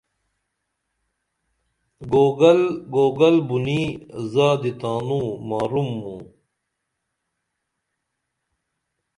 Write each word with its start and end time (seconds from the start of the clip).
گوگل 2.11 2.61
گوگل 2.93 3.35
بُنیں 3.47 3.89
زادی 4.31 4.71
تانوں 4.79 5.27
مارُم 5.47 5.89
موں 6.01 6.21